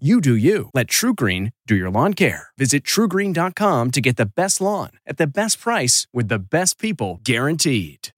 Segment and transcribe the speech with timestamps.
[0.00, 0.70] You do you.
[0.74, 2.48] Let TruGreen do your lawn care.
[2.58, 7.20] Visit trugreen.com to get the best lawn at the best price with the best people
[7.22, 8.10] guaranteed.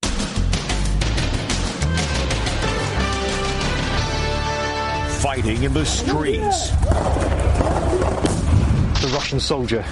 [5.21, 6.71] Fighting in the streets.
[8.99, 9.85] The Russian soldier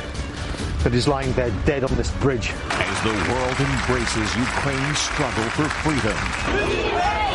[0.80, 2.52] that is lying there dead on this bridge.
[2.72, 7.35] As the world embraces Ukraine's struggle for freedom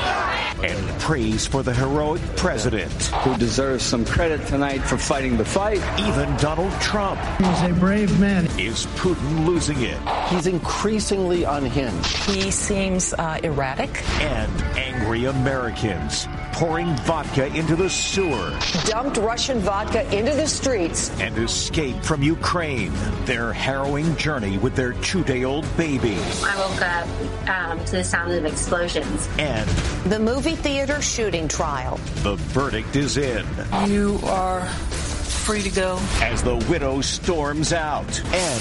[0.62, 2.92] and praise for the heroic president.
[3.24, 5.82] Who deserves some credit tonight for fighting the fight.
[5.98, 7.20] Even Donald Trump.
[7.38, 8.46] He's a brave man.
[8.58, 9.98] Is Putin losing it?
[10.28, 12.06] He's increasingly unhinged.
[12.24, 14.02] He seems uh, erratic.
[14.20, 18.58] And angry Americans pouring vodka into the sewer.
[18.84, 21.10] Dumped Russian vodka into the streets.
[21.20, 22.92] And escaped from Ukraine.
[23.24, 26.16] Their harrowing journey with their two-day-old baby.
[26.44, 27.08] I woke up
[27.48, 29.28] um, to the sound of explosions.
[29.38, 29.68] And
[30.10, 31.98] the movie theater shooting trial.
[32.22, 33.46] The verdict is in.
[33.86, 35.98] You are free to go.
[36.20, 38.20] As the widow storms out.
[38.32, 38.60] And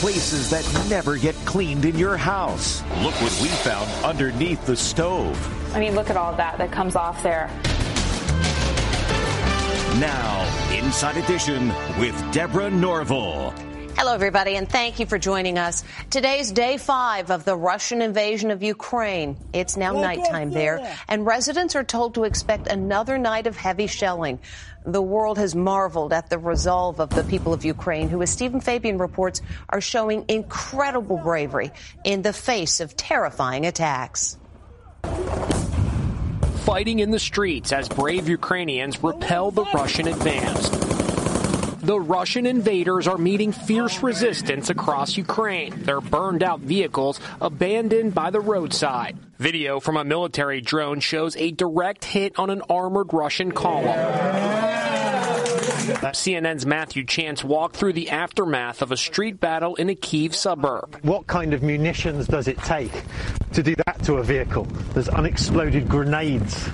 [0.00, 2.82] places that never get cleaned in your house.
[3.02, 5.38] Look what we found underneath the stove.
[5.74, 7.50] I mean, look at all that that comes off there.
[9.98, 13.52] Now, Inside Edition with Deborah Norville.
[13.96, 15.82] Hello, everybody, and thank you for joining us.
[16.10, 19.36] Today's day five of the Russian invasion of Ukraine.
[19.52, 24.38] It's now nighttime there, and residents are told to expect another night of heavy shelling.
[24.84, 28.60] The world has marveled at the resolve of the people of Ukraine, who, as Stephen
[28.60, 31.72] Fabian reports, are showing incredible bravery
[32.04, 34.36] in the face of terrifying attacks.
[36.74, 40.68] Fighting in the streets as brave Ukrainians repel the Russian advance
[41.84, 45.82] the Russian invaders are meeting fierce resistance across Ukraine.
[45.82, 49.18] Their burned out vehicles abandoned by the roadside.
[49.38, 54.63] Video from a military drone shows a direct hit on an armored Russian column.
[55.84, 60.98] CNN's Matthew Chance walked through the aftermath of a street battle in a Kiev suburb.
[61.02, 62.92] What kind of munitions does it take
[63.52, 64.64] to do that to a vehicle?
[64.92, 66.68] There's unexploded grenades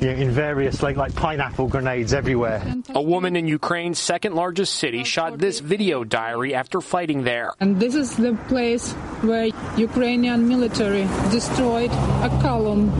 [0.00, 2.62] you know, in various like like pineapple grenades everywhere.
[2.94, 7.52] A woman in Ukraine's second largest city shot this video diary after fighting there.
[7.60, 12.90] And this is the place where Ukrainian military destroyed a column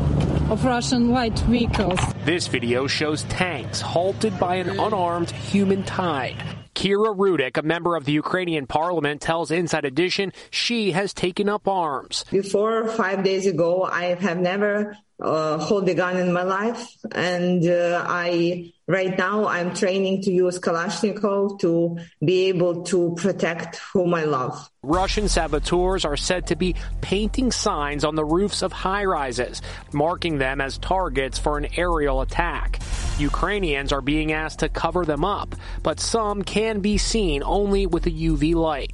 [0.50, 2.00] of Russian light vehicles.
[2.24, 6.36] This video shows tanks halted by an unarmed human tide.
[6.74, 11.68] Kira Rudik, a member of the Ukrainian parliament, tells Inside Edition she has taken up
[11.68, 12.24] arms.
[12.32, 17.66] Before five days ago, I have never uh, hold a gun in my life, and
[17.66, 24.14] uh, I right now I'm training to use Kalashnikov to be able to protect whom
[24.14, 24.68] I love.
[24.82, 30.38] Russian saboteurs are said to be painting signs on the roofs of high rises, marking
[30.38, 32.80] them as targets for an aerial attack.
[33.18, 38.06] Ukrainians are being asked to cover them up, but some can be seen only with
[38.06, 38.92] a UV light.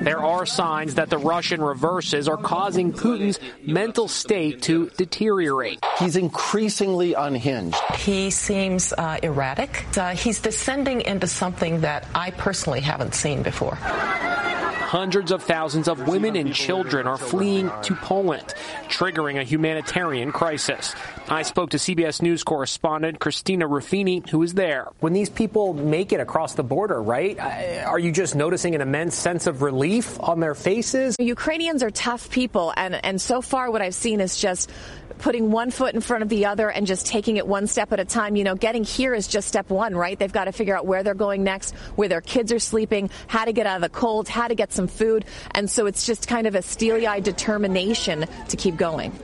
[0.00, 5.84] There are signs that the Russian reverses are causing Putin's mental state to deteriorate.
[5.98, 7.76] He's increasingly unhinged.
[7.96, 9.84] He seems uh, erratic.
[9.96, 13.76] Uh, he's descending into something that I personally haven't seen before.
[13.76, 18.54] Hundreds of thousands of women and children are fleeing to Poland,
[18.88, 20.94] triggering a humanitarian crisis.
[21.26, 24.88] I spoke to CBS News correspondent Christina Ruffini, who is there.
[25.00, 28.82] When these people make it across the border, right, uh, are you just noticing an
[28.82, 31.16] immense sense of relief on their faces?
[31.18, 34.70] Ukrainians are tough people, and, and so far what I've seen is just
[35.18, 38.00] putting one foot in front of the other and just taking it one step at
[38.00, 38.36] a time.
[38.36, 40.18] You know, getting here is just step one, right?
[40.18, 43.46] They've got to figure out where they're going next, where their kids are sleeping, how
[43.46, 45.24] to get out of the cold, how to get some food.
[45.52, 49.18] And so it's just kind of a steely eyed determination to keep going.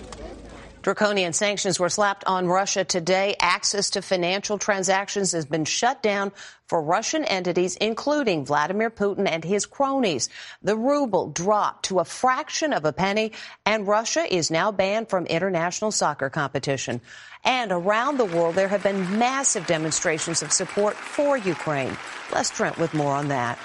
[0.83, 3.37] Draconian sanctions were slapped on Russia today.
[3.39, 6.33] Access to financial transactions has been shut down
[6.67, 10.31] for Russian entities, including Vladimir Putin and his cronies.
[10.63, 13.33] The ruble dropped to a fraction of a penny,
[13.67, 17.03] and Russia is now banned from international soccer competition.
[17.45, 21.95] And around the world, there have been massive demonstrations of support for Ukraine.
[22.33, 23.59] Les Trent with more on that.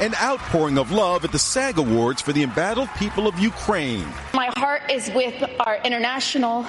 [0.00, 4.06] An outpouring of love at the SAG Awards for the embattled people of Ukraine.
[4.32, 6.66] My heart is with our international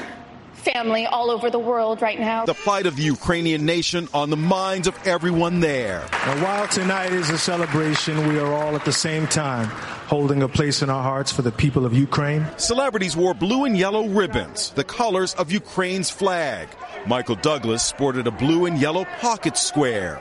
[0.54, 2.46] family all over the world right now.
[2.46, 6.04] The plight of the Ukrainian nation on the minds of everyone there.
[6.26, 9.68] And while tonight is a celebration, we are all at the same time
[10.08, 12.46] holding a place in our hearts for the people of Ukraine.
[12.58, 16.68] Celebrities wore blue and yellow ribbons, the colors of Ukraine's flag.
[17.06, 20.20] Michael Douglas sported a blue and yellow pocket square.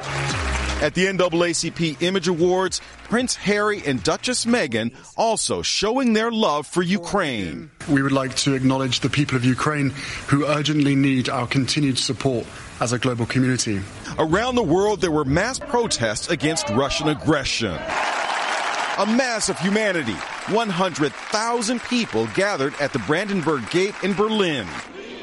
[0.80, 6.82] At the NAACP Image Awards, Prince Harry and Duchess Meghan also showing their love for
[6.82, 7.68] Ukraine.
[7.88, 9.90] We would like to acknowledge the people of Ukraine
[10.28, 12.46] who urgently need our continued support
[12.80, 13.80] as a global community.
[14.20, 17.74] Around the world, there were mass protests against Russian aggression.
[17.74, 20.14] A mass of humanity.
[20.52, 24.68] 100,000 people gathered at the Brandenburg Gate in Berlin,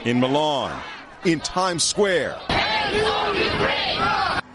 [0.03, 0.77] in Milan,
[1.23, 2.35] in Times Square.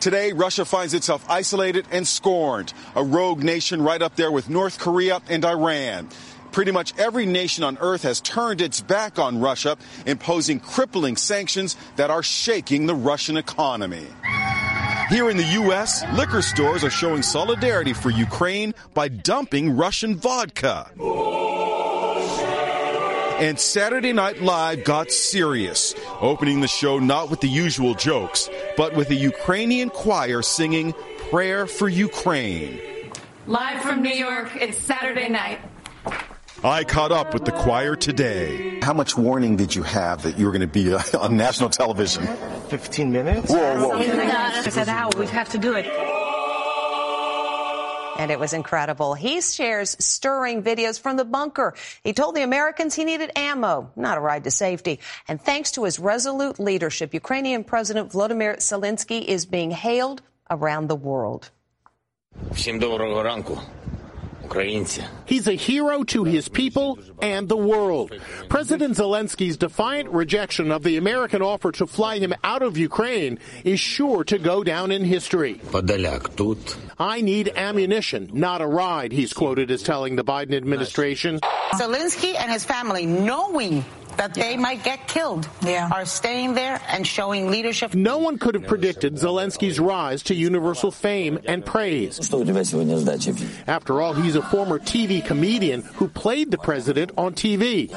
[0.00, 4.79] Today, Russia finds itself isolated and scorned, a rogue nation right up there with North
[4.79, 6.08] Korea and Iran.
[6.52, 9.76] Pretty much every nation on earth has turned its back on Russia,
[10.06, 14.06] imposing crippling sanctions that are shaking the Russian economy.
[15.11, 20.91] Here in the U.S., liquor stores are showing solidarity for Ukraine by dumping Russian vodka.
[23.40, 28.94] And Saturday Night Live got serious, opening the show not with the usual jokes, but
[28.94, 30.92] with a Ukrainian choir singing
[31.31, 32.78] Prayer for Ukraine.
[33.46, 35.58] Live from New York, it's Saturday night.
[36.62, 38.78] I caught up with the choir today.
[38.82, 41.70] How much warning did you have that you were going to be uh, on national
[41.70, 42.26] television?
[42.69, 43.50] 15 minutes?
[43.50, 43.92] Whoa, whoa.
[43.96, 45.08] I said, how?
[45.16, 45.87] We have to do it
[48.19, 49.13] And it was incredible.
[49.13, 51.74] He shares stirring videos from the bunker.
[52.04, 55.00] He told the Americans he needed ammo, not a ride to safety.
[55.27, 60.95] And thanks to his resolute leadership, Ukrainian President Volodymyr Zelensky is being hailed around the
[60.95, 61.51] world.
[62.51, 63.79] Всім доброго ранку, українці.
[65.26, 68.12] He's a hero to his people and the world.
[68.49, 73.81] President Zelensky's defiant rejection of the American offer to fly him out of Ukraine is
[73.81, 75.61] sure to go down in history.
[76.99, 81.41] I need ammunition, not a ride, he's quoted as telling the Biden administration.
[81.75, 83.85] Zelensky and his family, knowing
[84.20, 87.94] that they might get killed, are staying there and showing leadership.
[87.94, 92.19] No one could have predicted Zelensky's rise to universal fame and praise.
[93.67, 97.88] After all, he's a former TV comedian who played the president on TV.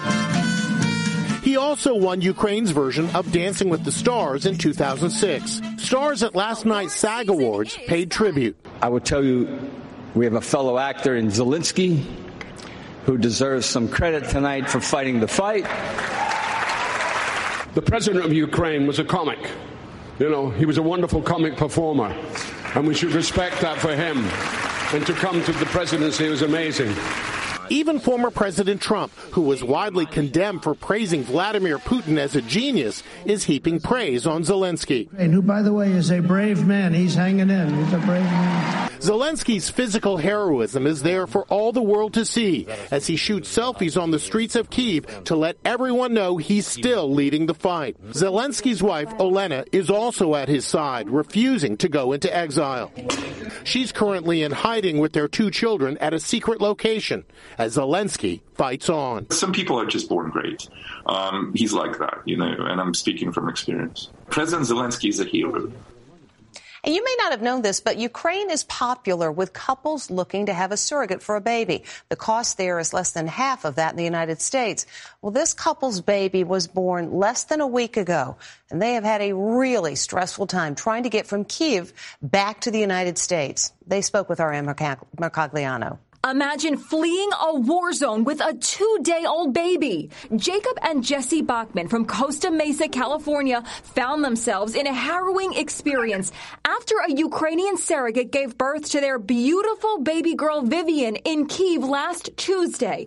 [1.43, 5.59] He also won Ukraine's version of Dancing with the Stars in 2006.
[5.75, 8.55] Stars at last night's SAG Awards paid tribute.
[8.81, 9.59] I would tell you,
[10.15, 12.05] we have a fellow actor in Zelensky
[13.05, 15.63] who deserves some credit tonight for fighting the fight.
[17.73, 19.39] The president of Ukraine was a comic.
[20.19, 22.15] You know, he was a wonderful comic performer,
[22.75, 24.19] and we should respect that for him.
[24.93, 26.93] And to come to the presidency was amazing.
[27.69, 33.01] Even former President Trump, who was widely condemned for praising Vladimir Putin as a genius,
[33.25, 35.09] is heaping praise on Zelensky.
[35.17, 36.93] And who, by the way, is a brave man.
[36.93, 37.73] He's hanging in.
[37.73, 38.82] He's a brave man.
[39.03, 44.01] Zelensky's physical heroism is there for all the world to see as he shoots selfies
[44.01, 48.01] on the streets of Kiev to let everyone know he's still leading the fight.
[48.11, 52.93] Zelensky's wife, Olena, is also at his side, refusing to go into exile.
[53.65, 57.25] She's currently in hiding with their two children at a secret location
[57.57, 59.29] as Zelensky fights on.
[59.31, 60.69] Some people are just born great.
[61.07, 64.11] Um, he's like that, you know, and I'm speaking from experience.
[64.29, 65.73] President Zelensky is a hero.
[66.85, 70.53] And you may not have known this, but Ukraine is popular with couples looking to
[70.53, 71.83] have a surrogate for a baby.
[72.09, 74.85] The cost there is less than half of that in the United States.
[75.21, 78.35] Well, this couple's baby was born less than a week ago,
[78.69, 82.71] and they have had a really stressful time trying to get from Kiev back to
[82.71, 83.71] the United States.
[83.87, 85.99] They spoke with our Ann Mercogliano.
[86.25, 90.09] Imagine fleeing a war zone with a two day old baby.
[90.37, 96.31] Jacob and Jesse Bachman from Costa Mesa, California found themselves in a harrowing experience
[96.63, 102.29] after a Ukrainian surrogate gave birth to their beautiful baby girl Vivian in Kiev last
[102.37, 103.05] Tuesday.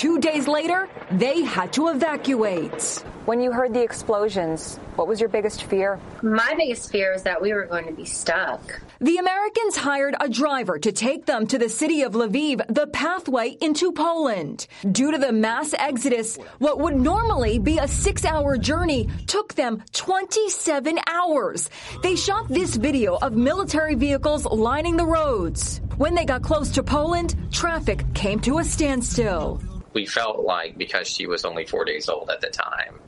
[0.00, 3.04] Two days later, they had to evacuate.
[3.26, 6.00] When you heard the explosions, what was your biggest fear?
[6.22, 8.80] My biggest fear is that we were going to be stuck.
[9.02, 13.58] The Americans hired a driver to take them to the city of Lviv, the pathway
[13.60, 14.68] into Poland.
[14.90, 19.82] Due to the mass exodus, what would normally be a six hour journey took them
[19.92, 21.68] 27 hours.
[22.02, 25.82] They shot this video of military vehicles lining the roads.
[25.98, 29.60] When they got close to Poland, traffic came to a standstill.
[29.92, 33.00] We felt like because she was only four days old at the time,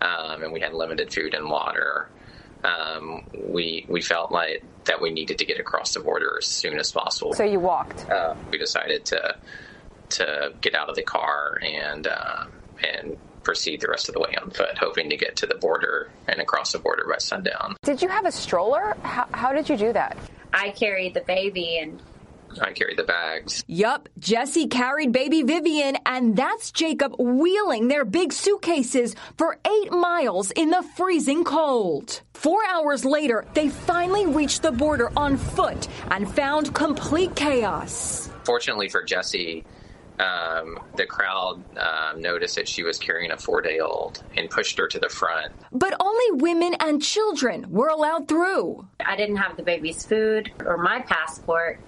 [0.00, 2.08] um, and we had limited food and water,
[2.64, 6.78] um, we we felt like that we needed to get across the border as soon
[6.78, 7.32] as possible.
[7.34, 8.08] So you walked.
[8.08, 9.36] Uh, we decided to
[10.10, 12.46] to get out of the car and uh,
[12.82, 16.10] and proceed the rest of the way on foot, hoping to get to the border
[16.28, 17.74] and across the border by sundown.
[17.82, 18.96] Did you have a stroller?
[19.02, 20.16] How, how did you do that?
[20.52, 22.00] I carried the baby and
[22.60, 23.64] I carried the bags.
[23.66, 30.50] Yup, Jesse carried baby Vivian, and that's Jacob wheeling their big suitcases for eight miles
[30.50, 32.22] in the freezing cold.
[32.34, 38.30] Four hours later, they finally reached the border on foot and found complete chaos.
[38.44, 39.64] Fortunately for Jesse,
[40.18, 44.78] um, the crowd um, noticed that she was carrying a four day old and pushed
[44.78, 45.52] her to the front.
[45.72, 48.86] But only women and children were allowed through.
[49.04, 51.80] I didn't have the baby's food or my passport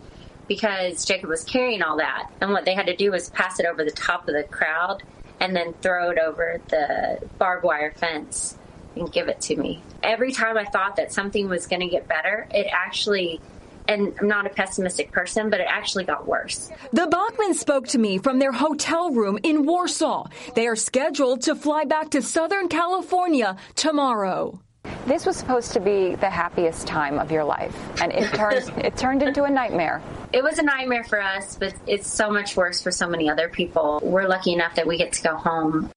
[0.48, 2.30] because Jacob was carrying all that.
[2.40, 5.02] And what they had to do was pass it over the top of the crowd
[5.40, 8.56] and then throw it over the barbed wire fence
[8.96, 9.82] and give it to me.
[10.02, 13.40] Every time I thought that something was going to get better, it actually
[13.88, 16.70] and I'm not a pessimistic person, but it actually got worse.
[16.92, 20.28] The Bachmans spoke to me from their hotel room in Warsaw.
[20.54, 24.60] They are scheduled to fly back to Southern California tomorrow.
[25.06, 28.96] This was supposed to be the happiest time of your life, and it turned it
[28.96, 30.00] turned into a nightmare.
[30.32, 33.48] It was a nightmare for us, but it's so much worse for so many other
[33.48, 33.98] people.
[34.02, 35.90] We're lucky enough that we get to go home.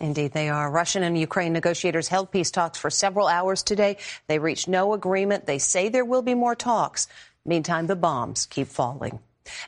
[0.00, 0.70] Indeed, they are.
[0.70, 3.98] Russian and Ukraine negotiators held peace talks for several hours today.
[4.26, 5.46] They reached no agreement.
[5.46, 7.08] They say there will be more talks.
[7.44, 9.20] Meantime, the bombs keep falling.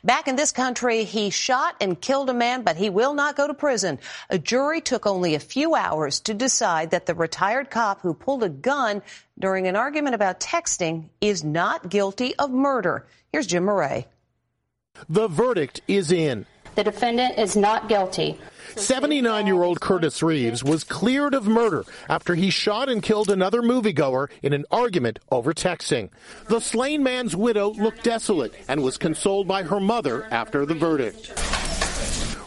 [0.03, 3.47] Back in this country, he shot and killed a man, but he will not go
[3.47, 3.99] to prison.
[4.29, 8.43] A jury took only a few hours to decide that the retired cop who pulled
[8.43, 9.01] a gun
[9.37, 13.05] during an argument about texting is not guilty of murder.
[13.31, 14.07] Here's Jim Murray.
[15.07, 16.45] The verdict is in.
[16.75, 18.39] The defendant is not guilty.
[18.75, 23.61] 79 year old Curtis Reeves was cleared of murder after he shot and killed another
[23.61, 26.09] moviegoer in an argument over texting.
[26.47, 31.33] The slain man's widow looked desolate and was consoled by her mother after the verdict.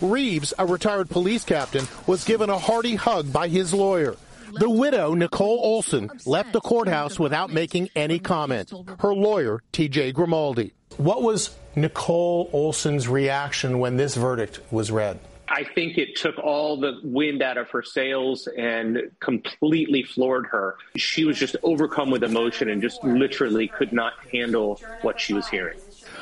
[0.01, 4.17] Reeves, a retired police captain, was given a hearty hug by his lawyer.
[4.55, 8.73] The widow, Nicole Olson, left the courthouse without making any comment.
[9.01, 10.73] Her lawyer, TJ Grimaldi.
[10.97, 15.19] What was Nicole Olson's reaction when this verdict was read?
[15.49, 20.77] I think it took all the wind out of her sails and completely floored her.
[20.97, 25.47] She was just overcome with emotion and just literally could not handle what she was
[25.49, 25.79] hearing.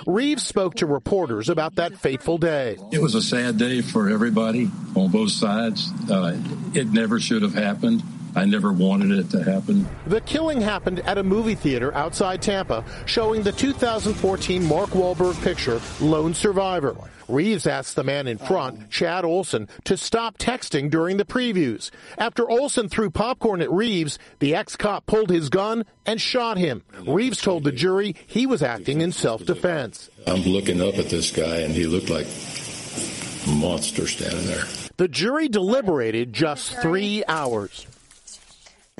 [0.06, 2.76] Reeves spoke to reporters about that fateful day.
[2.90, 5.90] It was a sad day for everybody on both sides.
[6.10, 6.36] Uh,
[6.74, 8.02] it never should have happened.
[8.36, 9.86] I never wanted it to happen.
[10.06, 15.80] The killing happened at a movie theater outside Tampa, showing the 2014 Mark Wahlberg picture,
[16.00, 16.96] Lone Survivor.
[17.28, 21.90] Reeves asked the man in front, Chad Olson, to stop texting during the previews.
[22.18, 26.82] After Olson threw popcorn at Reeves, the ex-cop pulled his gun and shot him.
[27.06, 30.10] Reeves told the jury he was acting in self-defense.
[30.26, 34.64] I'm looking up at this guy and he looked like a monster standing there.
[34.96, 37.86] The jury deliberated just three hours.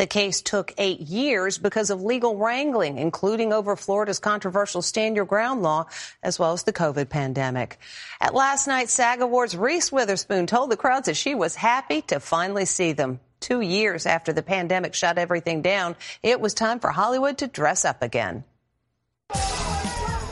[0.01, 5.27] The case took eight years because of legal wrangling, including over Florida's controversial stand your
[5.27, 5.89] ground law,
[6.23, 7.79] as well as the COVID pandemic.
[8.19, 12.19] At last night's SAG Awards, Reese Witherspoon told the crowds that she was happy to
[12.19, 13.21] finally see them.
[13.41, 17.85] Two years after the pandemic shut everything down, it was time for Hollywood to dress
[17.85, 18.45] up again.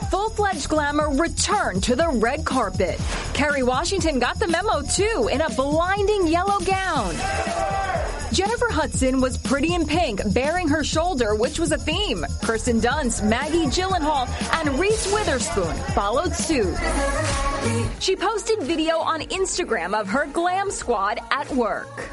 [0.09, 2.99] Full-fledged glamour returned to the red carpet.
[3.35, 7.88] Kerry Washington got the memo too in a blinding yellow gown.
[8.31, 12.25] Jennifer Hudson was pretty in pink, bearing her shoulder, which was a theme.
[12.43, 14.27] Kirsten Dunst, Maggie Gyllenhaal,
[14.59, 16.77] and Reese Witherspoon followed suit.
[17.99, 22.07] She posted video on Instagram of her glam squad at work.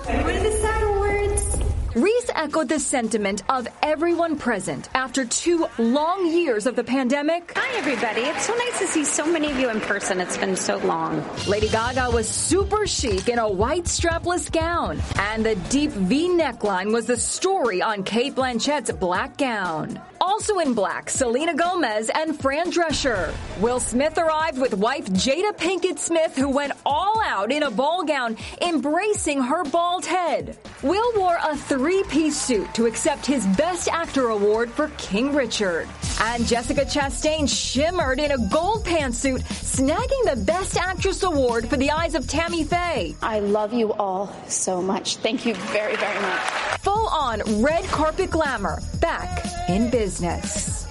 [1.97, 7.55] Reese echoed the sentiment of everyone present after two long years of the pandemic.
[7.57, 8.21] Hi, everybody.
[8.21, 10.21] It's so nice to see so many of you in person.
[10.21, 11.25] It's been so long.
[11.49, 16.93] Lady Gaga was super chic in a white strapless gown, and the deep V neckline
[16.93, 19.99] was the story on Cate Blanchett's black gown.
[20.29, 23.33] Also in black, Selena Gomez and Fran Drescher.
[23.61, 28.03] Will Smith arrived with wife Jada Pinkett Smith, who went all out in a ball
[28.03, 30.59] gown, embracing her bald head.
[30.83, 35.89] Will wore a three-piece suit to accept his Best Actor award for King Richard.
[36.21, 41.93] And Jessica Chastain shimmered in a gold pantsuit, snagging the Best Actress award for The
[41.93, 43.15] Eyes of Tammy Faye.
[43.23, 45.19] I love you all so much.
[45.19, 46.76] Thank you very, very much.
[47.17, 50.87] Full on red carpet glamour, back in business.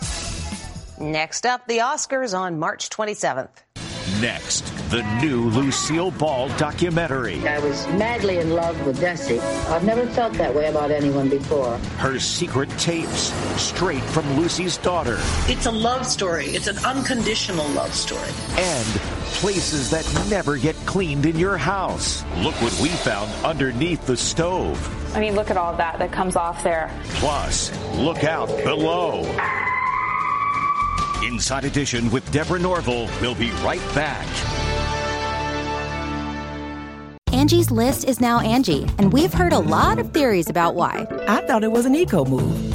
[1.00, 3.50] Next up, the Oscars on March 27th.
[4.22, 4.75] Next.
[4.90, 7.46] The new Lucille Ball documentary.
[7.48, 9.40] I was madly in love with Desi.
[9.70, 11.78] I've never felt that way about anyone before.
[11.98, 15.18] Her secret tapes, straight from Lucy's daughter.
[15.48, 16.46] It's a love story.
[16.48, 18.30] It's an unconditional love story.
[18.58, 18.88] And
[19.36, 22.24] places that never get cleaned in your house.
[22.38, 24.78] Look what we found underneath the stove.
[25.16, 26.92] I mean, look at all that that comes off there.
[27.16, 29.24] Plus, look out below.
[31.24, 33.10] Inside Edition with Deborah Norville.
[33.22, 34.26] We'll be right back.
[37.32, 41.06] Angie's list is now Angi, and we've heard a lot of theories about why.
[41.28, 42.75] I thought it was an eco move.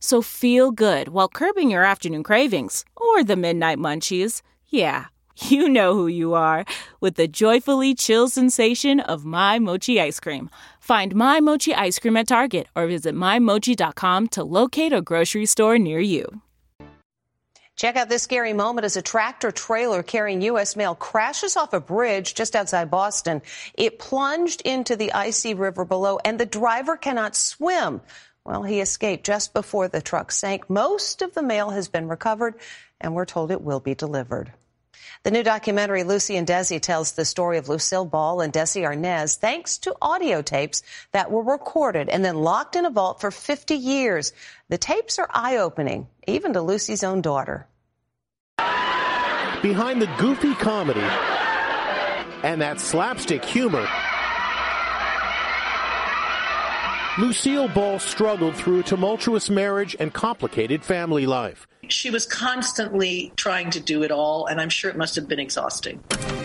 [0.00, 4.42] So feel good while curbing your afternoon cravings or the midnight munchies.
[4.68, 6.64] Yeah, you know who you are
[7.00, 10.50] with the joyfully chill sensation of My Mochi ice cream.
[10.80, 15.78] Find My Mochi ice cream at Target or visit MyMochi.com to locate a grocery store
[15.78, 16.42] near you.
[17.78, 20.74] Check out this scary moment as a tractor trailer carrying U.S.
[20.74, 23.40] mail crashes off a bridge just outside Boston.
[23.74, 28.00] It plunged into the icy river below, and the driver cannot swim.
[28.48, 30.70] Well, he escaped just before the truck sank.
[30.70, 32.54] Most of the mail has been recovered,
[32.98, 34.54] and we're told it will be delivered.
[35.22, 39.36] The new documentary, Lucy and Desi, tells the story of Lucille Ball and Desi Arnaz
[39.36, 43.74] thanks to audio tapes that were recorded and then locked in a vault for 50
[43.74, 44.32] years.
[44.70, 47.66] The tapes are eye opening, even to Lucy's own daughter.
[48.56, 51.06] Behind the goofy comedy
[52.42, 53.86] and that slapstick humor,
[57.18, 61.66] Lucille Ball struggled through a tumultuous marriage and complicated family life.
[61.88, 65.40] She was constantly trying to do it all, and I'm sure it must have been
[65.40, 66.02] exhausting.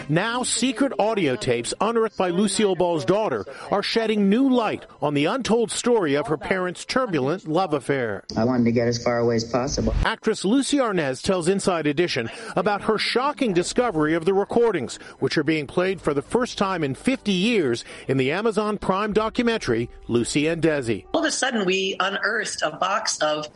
[0.10, 5.26] Now, secret audio tapes unearthed by Lucille Ball's daughter are shedding new light on the
[5.26, 8.24] untold story of her parents' turbulent love affair.
[8.36, 9.94] I wanted to get as far away as possible.
[10.04, 15.44] Actress Lucie Arnaz tells Inside Edition about her shocking discovery of the recordings, which are
[15.44, 20.48] being played for the first time in 50 years in the Amazon Prime documentary, Lucy
[20.48, 21.06] and Desi.
[21.14, 23.48] All of a sudden, we unearthed a box of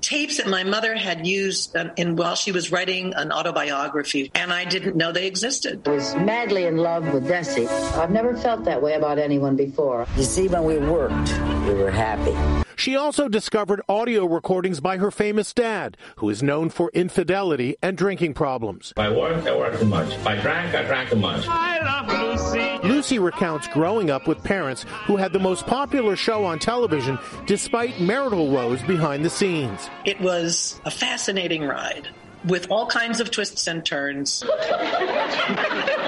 [0.00, 4.52] tapes that my mother had used um, in while she was writing an autobiography, and
[4.52, 5.86] I didn't know they existed.
[5.86, 7.68] I was madly in love with Desi.
[7.96, 10.06] I've never felt that way about anyone before.
[10.16, 12.34] You see, when we worked, we were happy.
[12.80, 17.94] She also discovered audio recordings by her famous dad, who is known for infidelity and
[17.94, 18.94] drinking problems.
[18.96, 20.14] If I worked, I worked too much.
[20.14, 21.46] If I drank, I drank too much.
[21.46, 22.88] I love Lucy.
[22.88, 28.00] Lucy recounts growing up with parents who had the most popular show on television despite
[28.00, 29.90] marital woes behind the scenes.
[30.06, 32.08] It was a fascinating ride
[32.46, 34.42] with all kinds of twists and turns.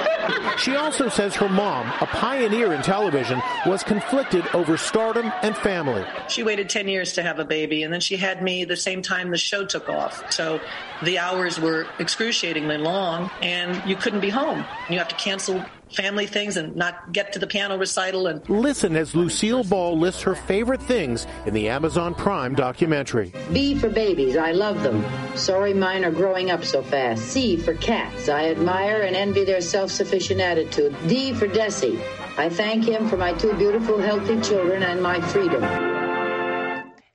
[0.58, 6.04] She also says her mom, a pioneer in television, was conflicted over stardom and family.
[6.28, 9.02] She waited 10 years to have a baby, and then she had me the same
[9.02, 10.32] time the show took off.
[10.32, 10.60] So
[11.02, 14.64] the hours were excruciatingly long, and you couldn't be home.
[14.88, 18.96] You have to cancel family things and not get to the piano recital and listen
[18.96, 23.32] as Lucille Ball lists her favorite things in the Amazon Prime documentary.
[23.52, 25.04] B for babies, I love them.
[25.36, 27.24] Sorry mine are growing up so fast.
[27.24, 30.96] C for cats, I admire and envy their self-sufficient attitude.
[31.08, 32.00] D for Desi,
[32.38, 35.62] I thank him for my two beautiful healthy children and my freedom.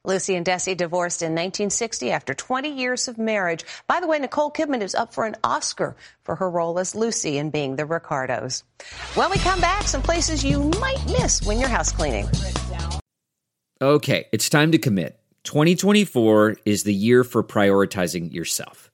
[0.08, 3.65] Lucy and Desi divorced in 1960 after 20 years of marriage.
[3.88, 7.38] By the way, Nicole Kidman is up for an Oscar for her role as Lucy
[7.38, 8.63] in Being the Ricardos.
[9.15, 12.26] When we come back, some places you might miss when you're house cleaning.
[13.82, 15.20] Okay, it's time to commit.
[15.43, 18.89] 2024 is the year for prioritizing yourself.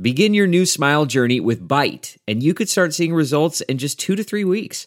[0.00, 3.98] Begin your new smile journey with Byte, and you could start seeing results in just
[3.98, 4.86] two to three weeks.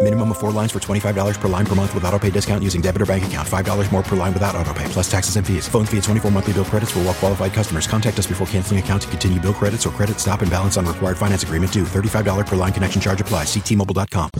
[0.00, 2.80] Minimum of four lines for $25 per line per month with auto pay discount using
[2.80, 3.46] debit or bank account.
[3.46, 5.66] $5 more per line without auto pay, plus taxes and fees.
[5.66, 7.88] Phone fee at 24 monthly bill credits for all well qualified customers.
[7.88, 10.86] Contact us before canceling account to continue bill credits or credit stop and balance on
[10.86, 11.82] required finance agreement due.
[11.82, 13.42] $35 per line connection charge apply.
[13.42, 14.30] Ctmobile.com.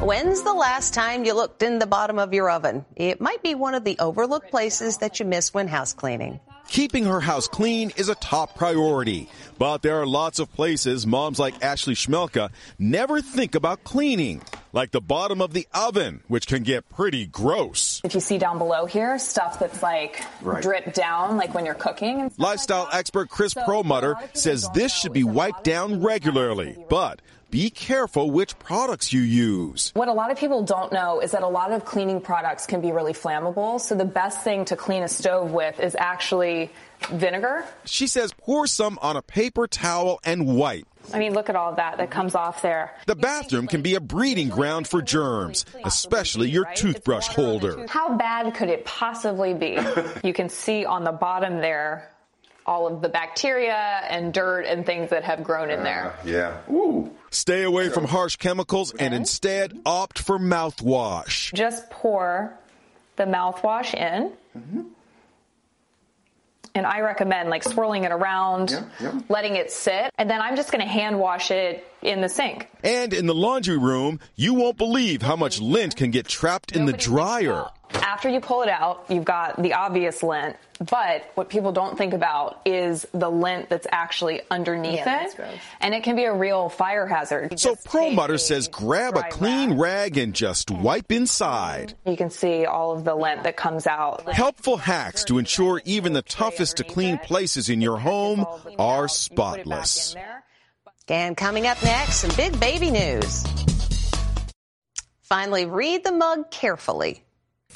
[0.00, 2.84] When's the last time you looked in the bottom of your oven?
[2.96, 6.40] It might be one of the overlooked places that you miss when house cleaning.
[6.68, 9.28] Keeping her house clean is a top priority.
[9.58, 14.90] But there are lots of places moms like Ashley Schmelka never think about cleaning, like
[14.92, 18.00] the bottom of the oven, which can get pretty gross.
[18.04, 20.62] If you see down below here, stuff that's like Right.
[20.62, 22.20] drip down, like when you're cooking.
[22.20, 27.20] And Lifestyle expert Chris Promutter says this should be wiped down regularly, but
[27.50, 29.90] be careful which products you use.
[29.94, 32.80] what a lot of people don't know is that a lot of cleaning products can
[32.80, 33.80] be really flammable.
[33.80, 36.70] So the best thing to clean a stove with is actually
[37.10, 37.64] vinegar.
[37.84, 40.86] She says pour some on a paper towel and wipe.
[41.12, 42.94] I mean, look at all of that that comes off there.
[43.06, 47.86] The bathroom can be a breeding ground for germs, especially your toothbrush holder.
[47.88, 49.78] How bad could it possibly be?
[50.22, 52.10] you can see on the bottom there
[52.68, 56.12] all of the bacteria and dirt and things that have grown in there.
[56.12, 56.60] Uh, yeah.
[56.70, 57.10] Ooh.
[57.30, 61.52] Stay away from harsh chemicals and instead opt for mouthwash.
[61.54, 62.52] Just pour
[63.16, 64.32] the mouthwash in.
[64.56, 64.82] Mm-hmm.
[66.74, 68.78] And I recommend like swirling it around,
[69.28, 72.68] letting it sit, and then I'm just going to hand wash it in the sink.
[72.82, 76.86] And in the laundry room, you won't believe how much lint can get trapped in
[76.86, 77.66] the dryer.
[77.94, 80.56] After you pull it out, you've got the obvious lint,
[80.90, 85.36] but what people don't think about is the lint that's actually underneath Yeah, that's it.
[85.38, 85.54] gross.
[85.80, 87.58] And it can be a real fire hazard.
[87.58, 91.94] So Promutter says grab a clean rag and just wipe inside.
[92.04, 94.28] You can see all of the lint that comes out.
[94.30, 98.44] Helpful hacks to ensure even the toughest to clean places in your home
[98.78, 100.14] are spotless.
[101.08, 103.44] And coming up next, some big baby news.
[105.22, 107.24] Finally, read the mug carefully.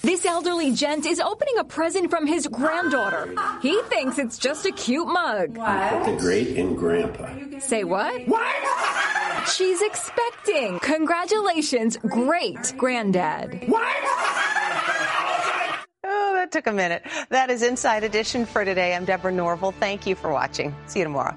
[0.03, 3.35] This elderly gent is opening a present from his granddaughter.
[3.61, 5.57] He thinks it's just a cute mug.
[5.57, 6.07] What?
[6.07, 7.59] The great and grandpa.
[7.61, 8.27] Say what?
[8.27, 9.49] What?
[9.49, 10.79] She's expecting.
[10.81, 13.69] Congratulations, great granddad.
[13.69, 13.97] What?
[16.05, 17.05] Oh, that took a minute.
[17.29, 18.95] That is Inside Edition for today.
[18.95, 19.73] I'm Deborah Norville.
[19.73, 20.75] Thank you for watching.
[20.87, 21.37] See you tomorrow.